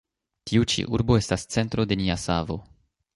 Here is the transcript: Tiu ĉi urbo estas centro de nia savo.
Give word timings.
Tiu 0.51 0.63
ĉi 0.71 0.85
urbo 0.97 1.17
estas 1.23 1.45
centro 1.57 1.85
de 1.93 1.99
nia 2.01 2.17
savo. 2.23 2.57